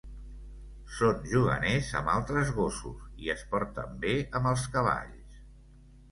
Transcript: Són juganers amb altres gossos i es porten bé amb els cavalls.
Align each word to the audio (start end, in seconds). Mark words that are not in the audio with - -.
Són 0.99 1.17
juganers 1.33 1.91
amb 1.99 2.09
altres 2.13 2.49
gossos 2.55 3.03
i 3.25 3.29
es 3.33 3.43
porten 3.51 3.99
bé 4.05 4.15
amb 4.39 4.49
els 4.53 4.63
cavalls. 4.77 5.37